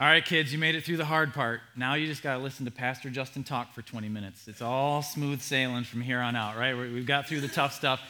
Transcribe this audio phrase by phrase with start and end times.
[0.00, 1.60] All right, kids, you made it through the hard part.
[1.76, 4.48] Now you just got to listen to Pastor Justin talk for 20 minutes.
[4.48, 6.74] It's all smooth sailing from here on out, right?
[6.74, 8.00] We've got through the tough stuff.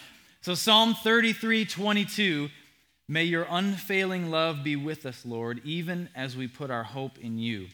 [0.41, 2.49] So, Psalm 33 22,
[3.09, 7.39] may your unfailing love be with us, Lord, even as we put our hope in
[7.39, 7.67] you.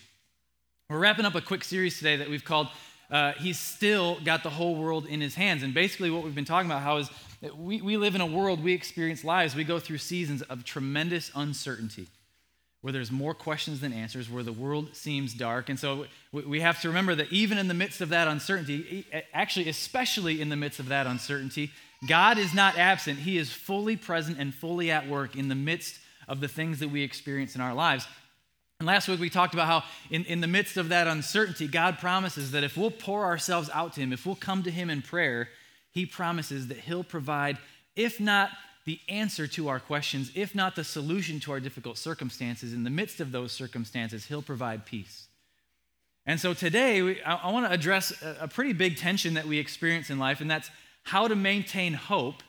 [0.89, 2.69] We're wrapping up a quick series today that we've called
[3.11, 5.63] uh, He's Still Got the Whole World in His Hands.
[5.63, 7.11] And basically, what we've been talking about how is
[7.55, 11.31] we, we live in a world, we experience lives, we go through seasons of tremendous
[11.35, 12.09] uncertainty
[12.87, 15.69] where there's more questions than answers, where the world seems dark.
[15.69, 19.05] And so we have to remember that even in the midst of that uncertainty,
[19.35, 21.73] actually, especially in the midst of that uncertainty,
[22.07, 23.19] God is not absent.
[23.19, 26.87] He is fully present and fully at work in the midst of the things that
[26.87, 28.07] we experience in our lives.
[28.79, 31.99] And last week we talked about how, in, in the midst of that uncertainty, God
[31.99, 35.03] promises that if we'll pour ourselves out to Him, if we'll come to Him in
[35.03, 35.49] prayer,
[35.91, 37.59] He promises that He'll provide,
[37.97, 38.51] if not
[38.87, 42.73] the answer to our questions, if not the solution to our difficult circumstances.
[42.73, 45.27] In the midst of those circumstances, He'll provide peace.
[46.25, 49.45] And so today, we, I, I want to address a, a pretty big tension that
[49.45, 50.71] we experience in life, and that's
[51.03, 52.43] how to maintain hope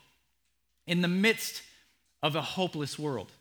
[0.86, 1.62] in the midst
[2.22, 3.32] of a hopeless world,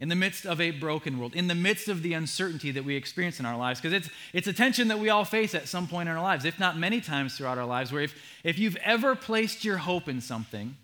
[0.00, 2.96] in the midst of a broken world, in the midst of the uncertainty that we
[2.96, 3.80] experience in our lives.
[3.80, 6.44] Because it's, it's a tension that we all face at some point in our lives,
[6.44, 10.08] if not many times throughout our lives, where if, if you've ever placed your hope
[10.08, 10.76] in something,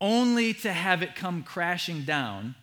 [0.00, 2.54] only to have it come crashing down,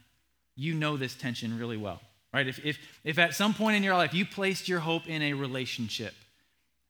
[0.55, 2.01] you know this tension really well,
[2.33, 2.47] right?
[2.47, 5.33] If, if, if at some point in your life you placed your hope in a
[5.33, 6.13] relationship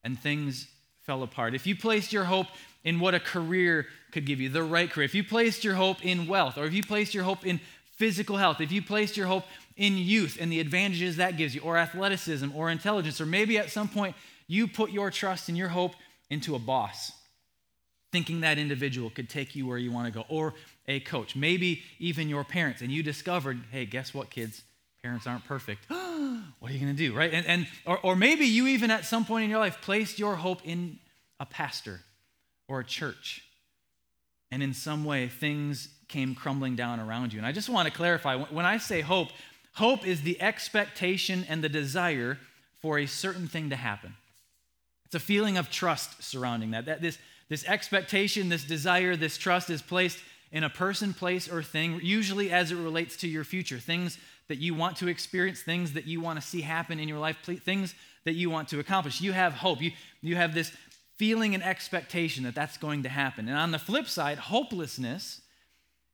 [0.04, 0.67] and things
[1.02, 2.48] fell apart, if you placed your hope
[2.84, 6.06] in what a career could give you, the right career, if you placed your hope
[6.06, 7.59] in wealth, or if you placed your hope in
[7.98, 9.44] physical health, if you placed your hope
[9.76, 13.70] in youth and the advantages that gives you, or athleticism, or intelligence, or maybe at
[13.70, 14.16] some point
[14.48, 15.94] you put your trust and your hope
[16.30, 17.11] into a boss
[18.18, 20.56] thinking that individual could take you where you want to go, or
[20.88, 24.64] a coach, maybe even your parents, and you discovered, hey, guess what, kids?
[25.04, 25.86] Parents aren't perfect.
[25.90, 27.32] what are you going to do, right?
[27.32, 30.36] And, and or, or maybe you even at some point in your life placed your
[30.36, 30.98] hope in
[31.40, 32.00] a pastor
[32.68, 33.44] or a church,
[34.50, 37.38] and in some way things came crumbling down around you.
[37.38, 39.27] And I just want to clarify when I say hope,
[39.73, 42.39] hope is the expectation and the desire
[42.82, 44.16] for a certain thing to happen.
[45.06, 46.88] It's a feeling of trust surrounding that.
[46.88, 50.19] That this this expectation, this desire, this trust is placed
[50.52, 53.80] in a person, place, or thing, usually as it relates to your future.
[53.80, 57.19] Things that you want to experience, things that you want to see happen in your
[57.19, 57.93] life, things
[58.23, 59.21] that you want to accomplish.
[59.21, 59.81] You have hope.
[59.81, 59.91] You,
[60.21, 60.71] you have this
[61.17, 63.47] feeling and expectation that that's going to happen.
[63.47, 65.41] And on the flip side, hopelessness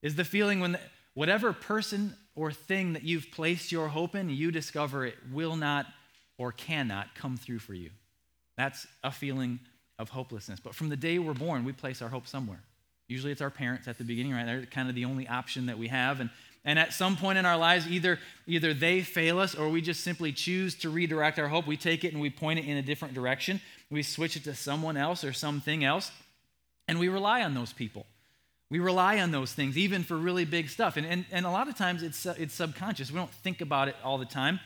[0.01, 0.79] is the feeling when the,
[1.13, 5.85] whatever person or thing that you've placed your hope in, you discover it will not
[6.38, 7.91] or cannot come through for you.
[8.57, 9.59] That's a feeling
[10.00, 10.59] of hopelessness.
[10.59, 12.62] But from the day we're born, we place our hope somewhere.
[13.08, 14.46] Usually it's our parents at the beginning, right?
[14.46, 16.20] They're kind of the only option that we have.
[16.20, 16.30] And,
[16.66, 20.04] and at some point in our lives, either, either they fail us or we just
[20.04, 21.68] simply choose to redirect our hope.
[21.68, 23.62] We take it and we point it in a different direction.
[23.92, 26.12] We switch it to someone else or something else.
[26.88, 28.06] And we rely on those people.
[28.70, 30.98] We rely on those things, even for really big stuff.
[30.98, 33.12] And, and, and a lot of times it's, it's subconscious.
[33.12, 34.60] We don't think about it all the time.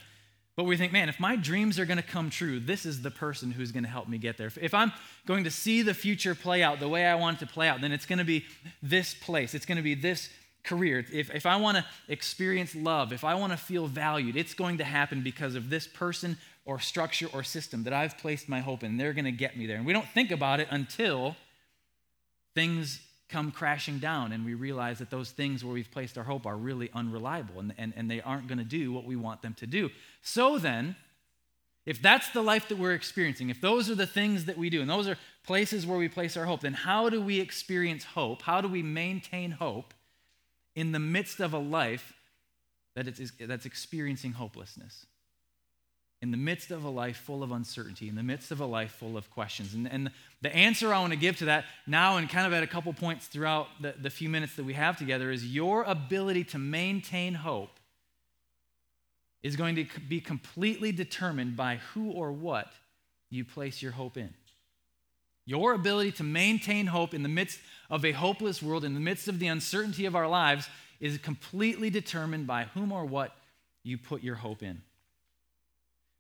[0.58, 3.12] But we think, man, if my dreams are going to come true, this is the
[3.12, 4.52] person who's going to help me get there.
[4.60, 4.92] If I'm
[5.28, 7.80] going to see the future play out the way I want it to play out,
[7.80, 8.44] then it's going to be
[8.82, 9.54] this place.
[9.54, 10.30] It's going to be this
[10.64, 11.06] career.
[11.14, 14.80] If, if I want to experience love, if I want to feel valued, it's going
[14.80, 18.84] to happen because of this person or structure or system that I've placed my hope
[18.84, 18.98] in.
[18.98, 19.78] They're going to get me there.
[19.78, 21.36] And we don't think about it until
[22.56, 23.00] things
[23.30, 26.56] come crashing down and we realize that those things where we've placed our hope are
[26.56, 29.68] really unreliable and, and, and they aren't going to do what we want them to
[29.68, 29.90] do.
[30.22, 30.96] So then,
[31.86, 34.82] if that's the life that we're experiencing, if those are the things that we do,
[34.82, 38.42] and those are places where we place our hope, then how do we experience hope?
[38.42, 39.94] How do we maintain hope
[40.76, 42.14] in the midst of a life
[42.96, 45.06] that is, that's experiencing hopelessness?
[46.22, 48.92] In the midst of a life full of uncertainty, in the midst of a life
[48.92, 49.74] full of questions.
[49.74, 50.12] And, and
[50.42, 52.92] the answer I want to give to that now, and kind of at a couple
[52.94, 57.36] points throughout the, the few minutes that we have together, is your ability to maintain
[57.36, 57.70] hope
[59.44, 62.72] is going to be completely determined by who or what
[63.30, 64.34] you place your hope in.
[65.46, 67.60] Your ability to maintain hope in the midst
[67.90, 70.68] of a hopeless world, in the midst of the uncertainty of our lives,
[71.00, 73.36] is completely determined by whom or what
[73.84, 74.82] you put your hope in.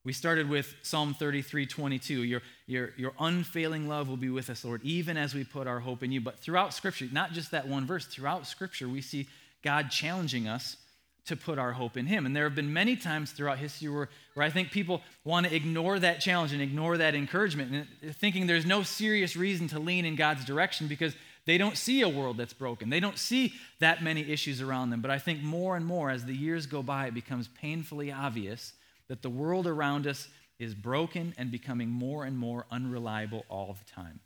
[0.07, 2.23] We started with Psalm 33 22.
[2.23, 5.81] Your, your, your unfailing love will be with us, Lord, even as we put our
[5.81, 6.21] hope in you.
[6.21, 9.27] But throughout Scripture, not just that one verse, throughout Scripture, we see
[9.63, 10.77] God challenging us
[11.25, 12.25] to put our hope in Him.
[12.25, 15.53] And there have been many times throughout history where, where I think people want to
[15.53, 20.05] ignore that challenge and ignore that encouragement, and thinking there's no serious reason to lean
[20.05, 22.89] in God's direction because they don't see a world that's broken.
[22.89, 25.01] They don't see that many issues around them.
[25.01, 28.71] But I think more and more as the years go by, it becomes painfully obvious
[29.07, 30.27] that the world around us
[30.59, 34.19] is broken and becoming more and more unreliable all the time.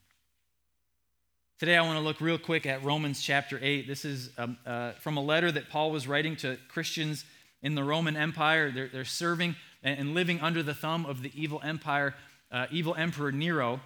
[1.60, 3.88] Today, I want to look real quick at Romans chapter 8.
[3.88, 7.24] This is um, uh, from a letter that Paul was writing to Christians
[7.62, 8.72] in the Roman Empire.
[8.72, 12.16] They're, they're serving and, living under the thumb of the evil empire,
[12.52, 13.80] uh, evil emperor Nero.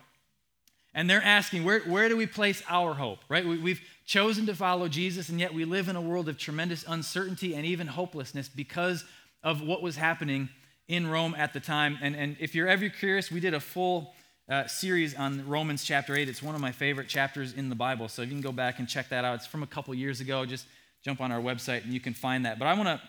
[0.93, 3.45] And they're asking, where, where do we place our hope, right?
[3.45, 6.85] We, we've chosen to follow Jesus, and yet we live in a world of tremendous
[6.87, 9.03] uncertainty and even hopelessness because
[9.43, 10.47] of what was happening
[10.87, 11.97] in Rome at the time.
[12.01, 14.13] And, and if you're ever curious, we did a full
[14.49, 16.29] uh, series on Romans chapter 8.
[16.29, 18.07] It's one of my favorite chapters in the Bible.
[18.07, 19.35] So if you can go back and check that out.
[19.35, 20.45] It's from a couple years ago.
[20.45, 20.67] Just
[21.03, 22.59] jump on our website and you can find that.
[22.59, 23.01] But I want to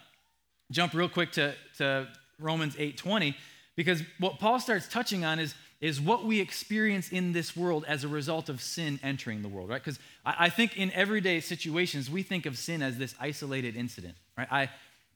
[0.71, 2.09] jump real quick to, to
[2.39, 3.35] Romans 8:20
[3.77, 8.05] because what Paul starts touching on is, is what we experience in this world as
[8.05, 9.83] a result of sin entering the world, right?
[9.83, 14.17] Because I, I think in everyday situations, we think of sin as this isolated incident,
[14.37, 14.49] right?
[14.51, 14.71] I,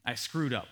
[0.04, 0.66] I screwed up,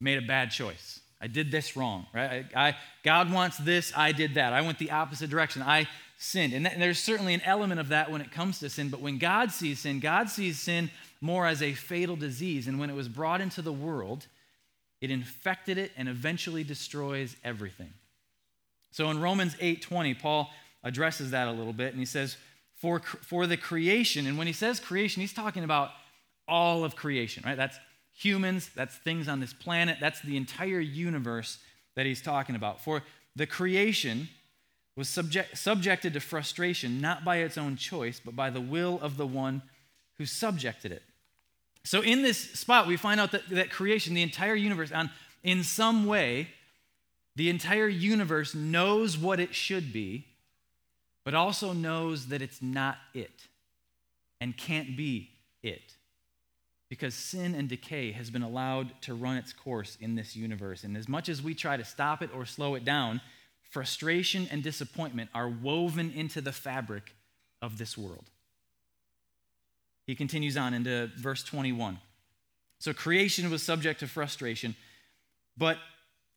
[0.00, 1.00] made a bad choice.
[1.20, 2.46] I did this wrong, right?
[2.54, 4.52] I, I, God wants this, I did that.
[4.52, 5.62] I went the opposite direction.
[5.62, 6.52] I sinned.
[6.52, 9.18] And, and there's certainly an element of that when it comes to sin, but when
[9.18, 10.90] God sees sin, God sees sin
[11.20, 12.68] more as a fatal disease.
[12.68, 14.26] And when it was brought into the world,
[15.00, 17.92] it infected it and eventually destroys everything.
[18.90, 20.50] So in Romans 8:20, Paul
[20.82, 22.36] addresses that a little bit and he says,
[22.76, 25.90] for, for the creation, and when he says creation, he's talking about
[26.46, 27.56] all of creation, right?
[27.56, 27.78] That's
[28.16, 31.58] humans, that's things on this planet, that's the entire universe
[31.94, 32.80] that he's talking about.
[32.80, 33.02] For
[33.36, 34.28] the creation
[34.96, 39.18] was subject, subjected to frustration not by its own choice, but by the will of
[39.18, 39.62] the one
[40.16, 41.02] who subjected it.
[41.84, 45.10] So, in this spot, we find out that, that creation, the entire universe, on,
[45.44, 46.48] in some way,
[47.36, 50.26] the entire universe knows what it should be,
[51.22, 53.42] but also knows that it's not it
[54.40, 55.30] and can't be
[55.62, 55.96] it
[56.88, 60.84] because sin and decay has been allowed to run its course in this universe.
[60.84, 63.20] And as much as we try to stop it or slow it down,
[63.70, 67.14] frustration and disappointment are woven into the fabric
[67.60, 68.30] of this world.
[70.06, 71.98] He continues on into verse 21.
[72.78, 74.76] So creation was subject to frustration,
[75.56, 75.78] but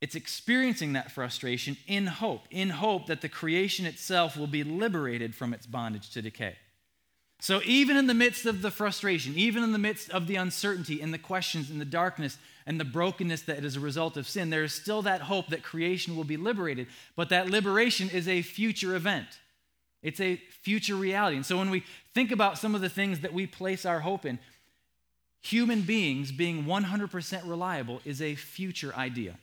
[0.00, 5.34] it's experiencing that frustration in hope, in hope that the creation itself will be liberated
[5.34, 6.56] from its bondage to decay.
[7.42, 11.00] So, even in the midst of the frustration, even in the midst of the uncertainty
[11.00, 14.50] and the questions and the darkness and the brokenness that is a result of sin,
[14.50, 16.86] there is still that hope that creation will be liberated.
[17.16, 19.26] But that liberation is a future event,
[20.02, 21.36] it's a future reality.
[21.36, 21.82] And so, when we
[22.14, 24.38] think about some of the things that we place our hope in,
[25.40, 29.38] human beings being 100% reliable is a future idea.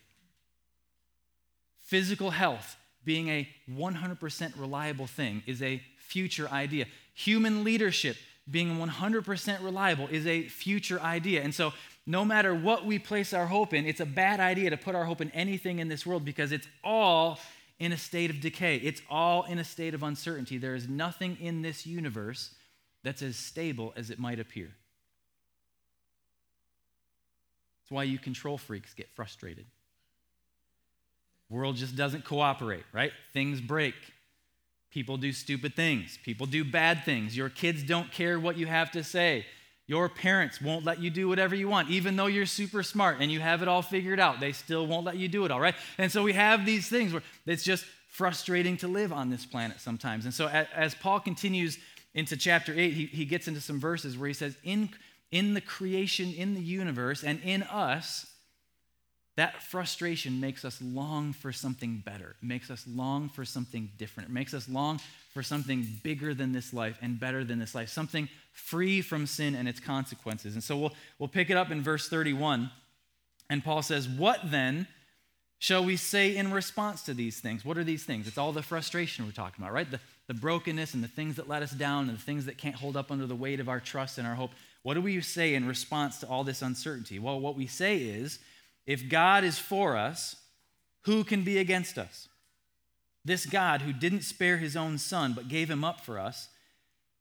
[1.81, 6.85] Physical health being a 100% reliable thing is a future idea.
[7.17, 8.15] Human leadership
[8.49, 11.41] being 100% reliable is a future idea.
[11.41, 11.73] And so,
[12.05, 15.03] no matter what we place our hope in, it's a bad idea to put our
[15.03, 17.39] hope in anything in this world because it's all
[17.79, 18.75] in a state of decay.
[18.77, 20.59] It's all in a state of uncertainty.
[20.59, 22.53] There is nothing in this universe
[23.03, 24.69] that's as stable as it might appear.
[27.81, 29.65] That's why you control freaks get frustrated.
[31.49, 33.11] World just doesn't cooperate, right?
[33.33, 33.95] Things break.
[34.97, 36.17] People do stupid things.
[36.23, 37.37] People do bad things.
[37.37, 39.45] Your kids don't care what you have to say.
[39.85, 43.31] Your parents won't let you do whatever you want, even though you're super smart and
[43.31, 44.39] you have it all figured out.
[44.39, 45.75] They still won't let you do it all, right?
[45.99, 49.79] And so we have these things where it's just frustrating to live on this planet
[49.79, 50.25] sometimes.
[50.25, 51.77] And so as Paul continues
[52.15, 54.89] into chapter 8, he, he gets into some verses where he says, in,
[55.31, 58.25] in the creation, in the universe, and in us,
[59.37, 62.35] that frustration makes us long for something better.
[62.41, 64.29] Makes us long for something different.
[64.29, 64.99] It makes us long
[65.31, 69.53] for something bigger than this life and better than this life, something free from sin
[69.53, 70.55] and its consequences.
[70.55, 72.71] And so we'll, we'll pick it up in verse 31.
[73.47, 74.87] And Paul says, What then
[75.59, 77.63] shall we say in response to these things?
[77.63, 78.27] What are these things?
[78.27, 79.89] It's all the frustration we're talking about, right?
[79.89, 82.75] The, the brokenness and the things that let us down and the things that can't
[82.75, 84.51] hold up under the weight of our trust and our hope.
[84.81, 87.19] What do we say in response to all this uncertainty?
[87.19, 88.39] Well, what we say is,
[88.87, 90.37] if God is for us,
[91.03, 92.29] who can be against us?
[93.25, 96.47] This God who didn't spare his own son but gave him up for us,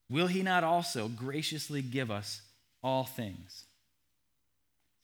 [0.09, 2.41] will he not also graciously give us
[2.83, 3.65] all things?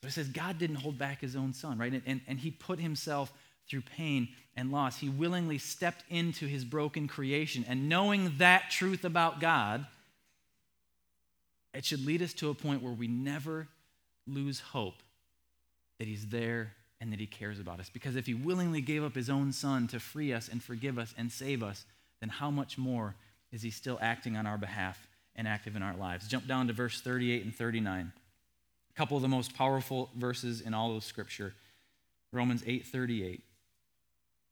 [0.01, 1.91] So it says God didn't hold back his own son, right?
[1.91, 3.33] And, and, and he put himself
[3.69, 4.99] through pain and loss.
[4.99, 7.65] He willingly stepped into his broken creation.
[7.67, 9.85] And knowing that truth about God,
[11.73, 13.67] it should lead us to a point where we never
[14.27, 14.95] lose hope
[16.03, 17.89] that He's there and that He cares about us.
[17.89, 21.15] Because if He willingly gave up His own Son to free us and forgive us
[21.17, 21.85] and save us,
[22.19, 23.15] then how much more
[23.53, 26.27] is He still acting on our behalf and active in our lives?
[26.27, 28.11] Jump down to verse 38 and 39.
[28.89, 31.53] A couple of the most powerful verses in all of Scripture.
[32.33, 33.39] Romans 8:38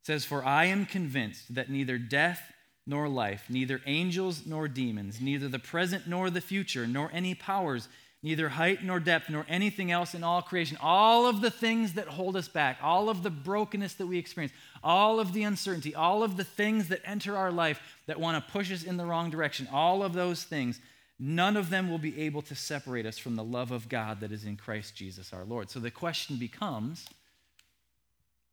[0.04, 2.54] says, For I am convinced that neither death
[2.88, 7.90] nor life, neither angels nor demons, neither the present nor the future, nor any powers,
[8.24, 12.08] neither height nor depth, nor anything else in all creation, all of the things that
[12.08, 16.24] hold us back, all of the brokenness that we experience, all of the uncertainty, all
[16.24, 19.30] of the things that enter our life that want to push us in the wrong
[19.30, 20.80] direction, all of those things,
[21.20, 24.32] none of them will be able to separate us from the love of God that
[24.32, 25.72] is in Christ Jesus our Lord.
[25.72, 27.08] So the question becomes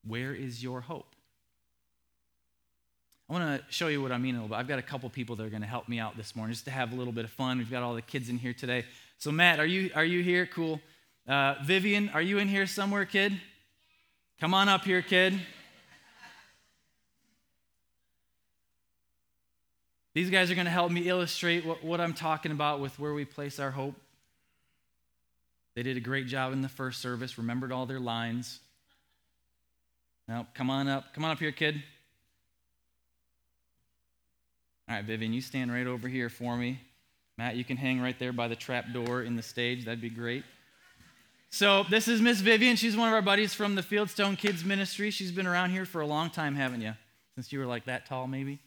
[0.07, 1.15] where is your hope?
[3.29, 4.59] I want to show you what I mean a little bit.
[4.59, 6.65] I've got a couple people that are going to help me out this morning just
[6.65, 7.59] to have a little bit of fun.
[7.59, 8.87] We've got all the kids in here today.
[9.19, 10.47] So Matt, are you are you here?
[10.47, 10.81] Cool.
[11.27, 13.39] Uh, Vivian, are you in here somewhere, kid?
[14.41, 15.39] Come on up here, kid.
[20.15, 23.13] These guys are going to help me illustrate what, what I'm talking about with where
[23.13, 23.95] we place our hope.
[25.75, 28.61] They did a great job in the first service, remembered all their lines.
[30.27, 31.13] Now, come on up.
[31.15, 31.83] Come on up here, kid.
[34.89, 36.81] All right, Vivian, you stand right over here for me.
[37.37, 39.85] Matt, you can hang right there by the trap door in the stage.
[39.85, 40.45] That'd be great.
[41.51, 42.75] So, this is Miss Vivian.
[42.75, 45.11] She's one of our buddies from the Fieldstone Kids Ministry.
[45.11, 46.95] She's been around here for a long time, haven't you?
[47.35, 48.61] Since you were like that tall, maybe?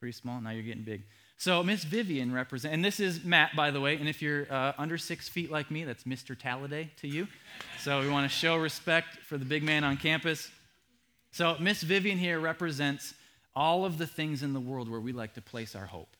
[0.00, 0.40] Pretty small.
[0.40, 1.04] Now you're getting big.
[1.36, 3.96] So, Miss Vivian represents, and this is Matt, by the way.
[3.96, 6.36] And if you're uh, under six feet like me, that's Mr.
[6.36, 7.28] Talladay to you.
[7.78, 10.50] So, we want to show respect for the big man on campus.
[11.30, 13.14] So, Miss Vivian here represents
[13.54, 16.16] all of the things in the world where we like to place our hope.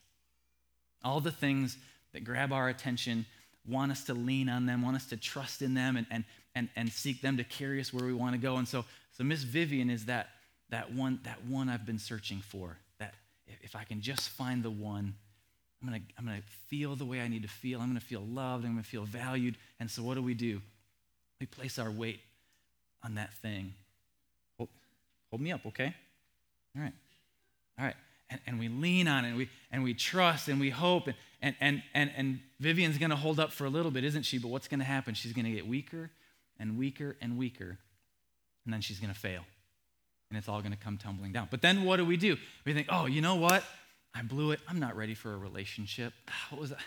[1.05, 1.77] All the things
[2.13, 3.27] that grab our attention,
[3.67, 6.25] want us to lean on them, want us to trust in them, and, and,
[6.55, 8.57] and, and seek them to carry us where we want to go.
[8.57, 8.85] And so,
[9.17, 10.29] so Miss Vivian is that,
[10.71, 12.77] that, one, that one I've been searching for.
[12.99, 13.15] That
[13.63, 15.15] if I can just find the one,
[15.81, 17.81] I'm going to I'm to feel the way I need to feel.
[17.81, 18.65] I'm going to feel loved.
[18.65, 19.57] I'm going to feel valued.
[19.81, 20.61] And so, what do we do?
[21.41, 22.21] We place our weight
[23.03, 23.75] on that thing.
[24.59, 24.69] Hold,
[25.31, 25.93] hold me up, okay?
[26.77, 26.93] All right.
[27.83, 27.97] All right.
[28.31, 31.09] And, and we lean on it and we, and we trust and we hope.
[31.09, 34.23] And, and, and, and, and Vivian's going to hold up for a little bit, isn't
[34.23, 34.39] she?
[34.39, 35.15] But what's going to happen?
[35.15, 36.11] She's going to get weaker
[36.59, 37.79] and weaker and weaker.
[38.65, 39.43] And then she's going to fail.
[40.31, 41.49] And it's all going to come tumbling down.
[41.51, 42.37] But then what do we do?
[42.65, 43.65] We think, oh, you know what?
[44.15, 44.61] I blew it.
[44.69, 46.13] I'm not ready for a relationship.
[46.51, 46.79] What was that?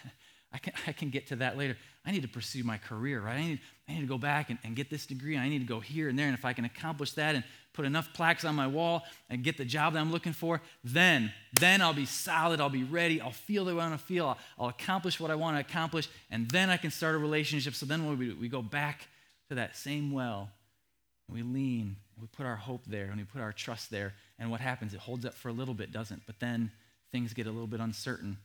[0.55, 1.75] I can, I can get to that later.
[2.05, 3.35] I need to pursue my career, right?
[3.35, 3.59] I need,
[3.89, 5.38] I need to go back and, and get this degree.
[5.38, 6.27] I need to go here and there.
[6.27, 7.43] And if I can accomplish that and
[7.74, 11.33] put enough plaques on my wall and get the job that I'm looking for, then,
[11.59, 12.62] then I'll be solid.
[12.62, 13.19] I'll be ready.
[13.19, 14.27] I'll feel the way I want to feel.
[14.27, 16.07] I'll, I'll, accomplish what I want to accomplish.
[16.31, 17.75] And then I can start a relationship.
[17.75, 18.38] So then what we do?
[18.39, 19.09] We go back
[19.50, 20.50] to that same well.
[21.27, 21.97] And we lean.
[22.15, 24.13] And we put our hope there and we put our trust there.
[24.39, 24.93] And what happens?
[24.93, 26.21] It holds up for a little bit, doesn't?
[26.25, 26.71] But then
[27.12, 28.38] things get a little bit uncertain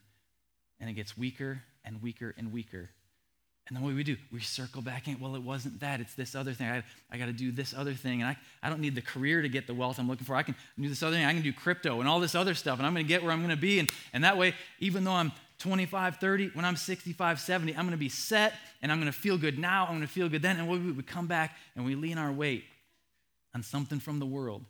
[0.81, 2.91] and it gets weaker and weaker and weaker.
[3.71, 4.17] And then what do we do?
[4.33, 5.21] We circle back in.
[5.21, 6.01] Well, it wasn't that.
[6.01, 6.69] It's this other thing.
[6.69, 8.21] I, I got to do this other thing.
[8.21, 10.35] And I, I don't need the career to get the wealth I'm looking for.
[10.35, 11.25] I can do this other thing.
[11.25, 12.79] I can do crypto and all this other stuff.
[12.79, 13.79] And I'm going to get where I'm going to be.
[13.79, 17.93] And, and that way, even though I'm 25, 30, when I'm 65, 70, I'm going
[17.93, 19.85] to be set and I'm going to feel good now.
[19.85, 20.57] I'm going to feel good then.
[20.57, 22.65] And we, we come back and we lean our weight
[23.55, 24.65] on something from the world.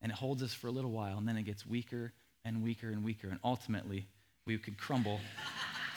[0.00, 1.18] And it holds us for a little while.
[1.18, 2.12] And then it gets weaker
[2.44, 3.28] and weaker and weaker.
[3.28, 4.06] And ultimately,
[4.46, 5.18] we could crumble.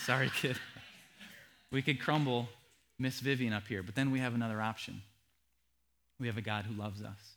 [0.05, 0.57] Sorry, kid.
[1.69, 2.49] We could crumble
[2.97, 5.03] Miss Vivian up here, but then we have another option.
[6.19, 7.35] We have a God who loves us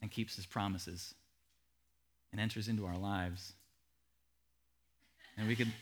[0.00, 1.14] and keeps his promises
[2.32, 3.52] and enters into our lives.
[5.36, 5.72] And we could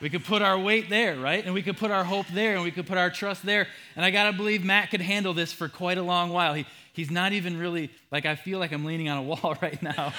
[0.00, 1.44] we could put our weight there, right?
[1.44, 3.66] And we could put our hope there and we could put our trust there.
[3.96, 6.54] And I got to believe Matt could handle this for quite a long while.
[6.54, 9.80] He, he's not even really, like, I feel like I'm leaning on a wall right
[9.80, 10.12] now.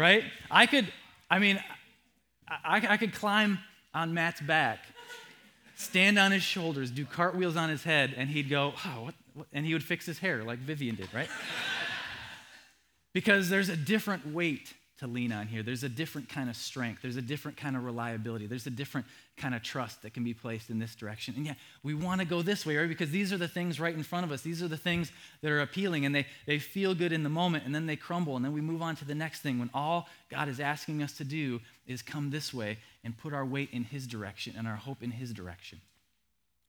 [0.00, 0.24] Right?
[0.50, 0.90] I could,
[1.30, 1.62] I mean,
[2.48, 3.58] I, I could climb
[3.94, 4.80] on Matt's back,
[5.76, 9.04] stand on his shoulders, do cartwheels on his head, and he'd go, oh,
[9.34, 11.28] what, and he would fix his hair like Vivian did, right?
[13.12, 15.62] because there's a different weight to lean on here.
[15.62, 17.02] There's a different kind of strength.
[17.02, 18.46] There's a different kind of reliability.
[18.46, 21.34] There's a different kind of trust that can be placed in this direction.
[21.36, 22.88] And yeah, we want to go this way, right?
[22.88, 24.42] Because these are the things right in front of us.
[24.42, 27.64] These are the things that are appealing and they, they feel good in the moment
[27.64, 28.36] and then they crumble.
[28.36, 31.14] And then we move on to the next thing when all God is asking us
[31.14, 34.76] to do is come this way and put our weight in His direction and our
[34.76, 35.80] hope in His direction.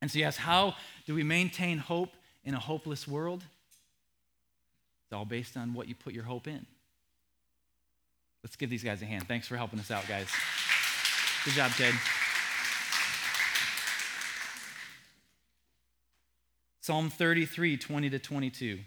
[0.02, 3.44] And so, yes, how do we maintain hope in a hopeless world?
[5.06, 6.66] It's all based on what you put your hope in.
[8.44, 9.28] Let's give these guys a hand.
[9.28, 10.28] Thanks for helping us out, guys.
[11.46, 11.94] Good job, Ted.
[16.82, 18.80] Psalm 33, 20 to 22.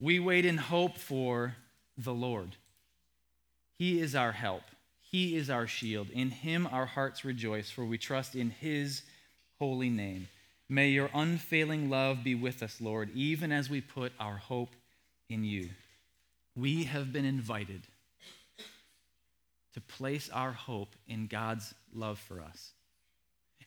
[0.00, 1.54] We wait in hope for
[1.96, 2.56] the Lord.
[3.78, 4.62] He is our help.
[5.00, 6.10] He is our shield.
[6.10, 9.02] In him our hearts rejoice, for we trust in his
[9.58, 10.28] holy name.
[10.68, 14.70] May your unfailing love be with us, Lord, even as we put our hope
[15.28, 15.70] in you.
[16.56, 17.82] We have been invited
[19.74, 22.72] to place our hope in God's love for us.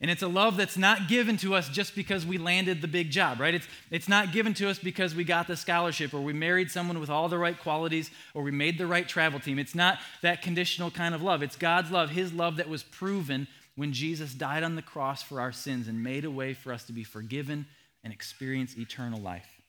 [0.01, 3.09] And it's a love that's not given to us just because we landed the big
[3.09, 3.53] job, right?
[3.53, 6.99] It's, it's not given to us because we got the scholarship or we married someone
[6.99, 9.59] with all the right qualities or we made the right travel team.
[9.59, 11.41] It's not that conditional kind of love.
[11.41, 15.39] It's God's love, His love that was proven when Jesus died on the cross for
[15.39, 17.65] our sins and made a way for us to be forgiven
[18.03, 19.61] and experience eternal life.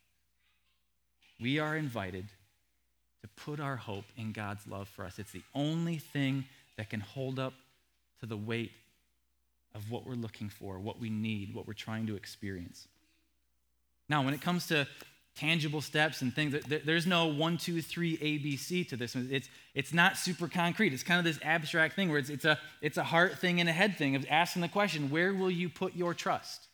[1.41, 2.27] We are invited
[3.25, 5.19] to put our hope in God's love for us.
[5.19, 6.45] It's the only thing
[6.77, 7.55] that can hold up
[8.21, 8.73] to the weight
[9.75, 12.87] of what we're looking for, what we need, what we're trying to experience.
[14.11, 14.87] Now, when it comes to
[15.37, 16.55] tangible steps and things,
[16.85, 19.17] there's no one, two, three ABC to this.
[19.17, 20.93] It's, it's not super concrete.
[20.93, 23.71] It's kind of this abstract thing where it's, it's, a, it's a heart thing and
[23.71, 26.69] a head thing of asking the question where will you put your trust?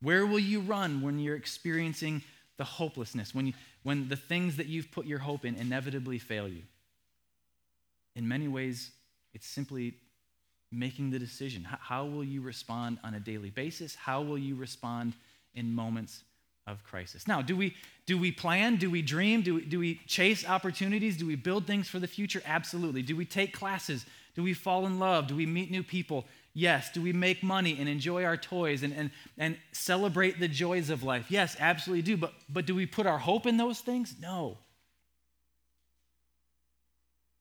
[0.00, 2.22] Where will you run when you're experiencing
[2.58, 6.48] the hopelessness, when, you, when the things that you've put your hope in inevitably fail
[6.48, 6.62] you?
[8.14, 8.90] In many ways,
[9.34, 9.94] it's simply
[10.70, 11.64] making the decision.
[11.64, 13.94] How will you respond on a daily basis?
[13.94, 15.14] How will you respond
[15.54, 16.22] in moments
[16.66, 17.26] of crisis?
[17.28, 17.74] Now, do we,
[18.06, 18.76] do we plan?
[18.76, 19.42] Do we dream?
[19.42, 21.16] Do we, do we chase opportunities?
[21.16, 22.42] Do we build things for the future?
[22.46, 23.02] Absolutely.
[23.02, 24.06] Do we take classes?
[24.34, 25.26] Do we fall in love?
[25.26, 26.26] Do we meet new people?
[26.54, 26.92] Yes.
[26.92, 31.02] Do we make money and enjoy our toys and, and, and celebrate the joys of
[31.02, 31.30] life?
[31.30, 32.16] Yes, absolutely do.
[32.16, 34.14] But, but do we put our hope in those things?
[34.20, 34.58] No.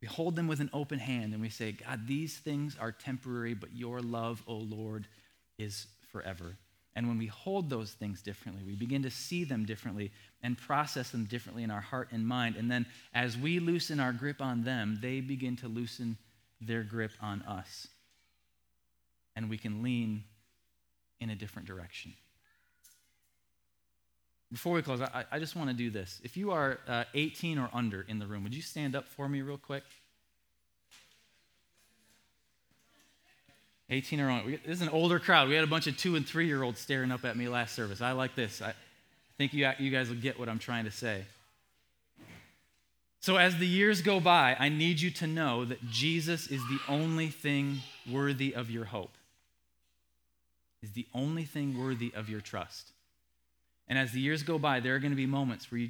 [0.02, 3.54] We hold them with an open hand and we say, God, these things are temporary,
[3.54, 5.08] but your love, O Lord,
[5.60, 6.58] is forever.
[6.96, 11.12] And when we hold those things differently, we begin to see them differently and process
[11.12, 12.56] them differently in our heart and mind.
[12.56, 16.18] And then as we loosen our grip on them, they begin to loosen
[16.60, 17.88] their grip on us.
[19.36, 20.24] And we can lean
[21.20, 22.14] in a different direction.
[24.52, 26.20] Before we close, I, I just want to do this.
[26.24, 29.30] If you are uh, 18 or under in the room, would you stand up for
[29.30, 29.84] me real quick?
[33.90, 34.52] 18 or under.
[34.52, 35.48] This is an older crowd.
[35.48, 37.76] We had a bunch of two and three year olds staring up at me last
[37.76, 38.02] service.
[38.02, 38.62] I like this.
[38.62, 38.74] I
[39.38, 41.24] think you, you guys will get what I'm trying to say.
[43.22, 46.80] So, as the years go by, I need you to know that Jesus is the
[46.90, 49.12] only thing worthy of your hope,
[50.82, 52.92] is the only thing worthy of your trust.
[53.88, 55.90] And as the years go by, there are going to be moments where you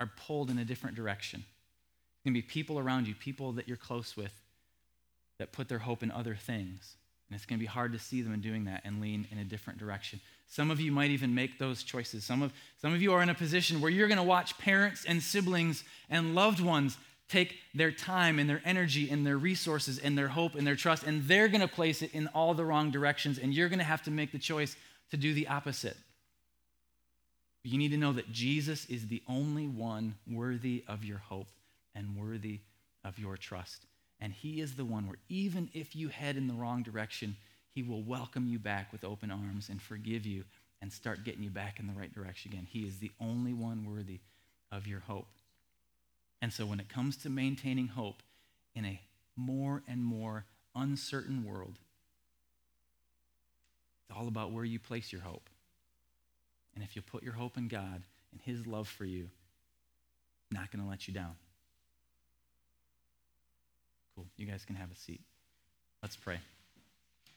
[0.00, 1.40] are pulled in a different direction.
[1.40, 4.32] There's going to be people around you, people that you're close with,
[5.38, 6.96] that put their hope in other things.
[7.28, 9.38] And it's going to be hard to see them in doing that and lean in
[9.38, 10.20] a different direction.
[10.46, 12.24] Some of you might even make those choices.
[12.24, 15.04] Some of, some of you are in a position where you're going to watch parents
[15.06, 16.96] and siblings and loved ones
[17.34, 21.02] take their time and their energy and their resources and their hope and their trust,
[21.02, 23.84] and they're going to place it in all the wrong directions, and you're going to
[23.84, 24.76] have to make the choice
[25.10, 25.96] to do the opposite.
[27.62, 31.48] But you need to know that Jesus is the only one worthy of your hope
[31.94, 32.60] and worthy
[33.04, 33.84] of your trust.
[34.20, 37.36] And He is the one where, even if you head in the wrong direction,
[37.74, 40.44] He will welcome you back with open arms and forgive you
[40.80, 42.68] and start getting you back in the right direction again.
[42.70, 44.20] He is the only one worthy
[44.70, 45.26] of your hope.
[46.44, 48.22] And so, when it comes to maintaining hope
[48.74, 49.00] in a
[49.34, 50.44] more and more
[50.76, 51.78] uncertain world,
[54.02, 55.48] it's all about where you place your hope.
[56.74, 59.30] And if you put your hope in God and His love for you,
[60.50, 61.34] not going to let you down.
[64.14, 64.26] Cool.
[64.36, 65.22] You guys can have a seat.
[66.02, 66.40] Let's pray.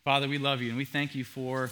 [0.03, 1.71] Father, we love you and we thank you for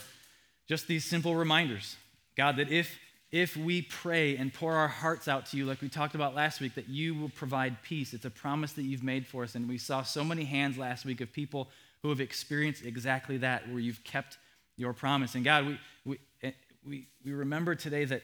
[0.69, 1.97] just these simple reminders.
[2.37, 2.97] God, that if
[3.35, 6.61] if we pray and pour our hearts out to you, like we talked about last
[6.61, 8.13] week, that you will provide peace.
[8.13, 9.55] It's a promise that you've made for us.
[9.55, 11.67] And we saw so many hands last week of people
[12.01, 14.37] who have experienced exactly that, where you've kept
[14.77, 15.35] your promise.
[15.35, 16.51] And God, we, we, eh,
[16.87, 18.23] we, we remember today that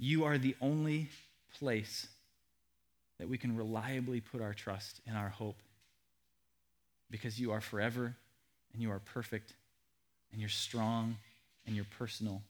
[0.00, 1.08] you are the only
[1.56, 2.08] place
[3.20, 5.62] that we can reliably put our trust and our hope
[7.12, 8.16] because you are forever
[8.72, 9.52] and you are perfect
[10.32, 11.16] and you're strong
[11.64, 12.42] and you're personal.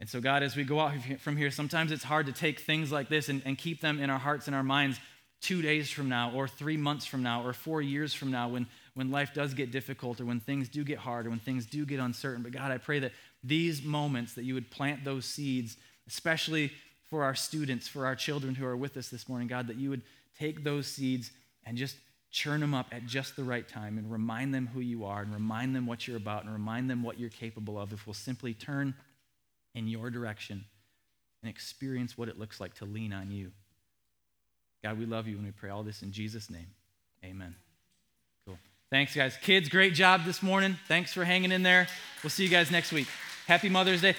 [0.00, 2.90] And so, God, as we go out from here, sometimes it's hard to take things
[2.90, 4.98] like this and, and keep them in our hearts and our minds
[5.42, 8.66] two days from now, or three months from now, or four years from now when,
[8.94, 11.86] when life does get difficult, or when things do get hard, or when things do
[11.86, 12.42] get uncertain.
[12.42, 16.72] But God, I pray that these moments that you would plant those seeds, especially
[17.08, 19.90] for our students, for our children who are with us this morning, God, that you
[19.90, 20.02] would
[20.38, 21.30] take those seeds
[21.64, 21.96] and just
[22.30, 25.32] churn them up at just the right time and remind them who you are and
[25.32, 28.54] remind them what you're about and remind them what you're capable of if we'll simply
[28.54, 28.94] turn
[29.74, 30.64] in your direction
[31.42, 33.52] and experience what it looks like to lean on you.
[34.82, 36.66] God, we love you and we pray all this in Jesus' name.
[37.24, 37.54] Amen.
[38.46, 38.58] Cool.
[38.90, 39.36] Thanks, guys.
[39.36, 40.78] Kids, great job this morning.
[40.88, 41.86] Thanks for hanging in there.
[42.22, 43.08] We'll see you guys next week.
[43.46, 44.14] Happy Mother's Day.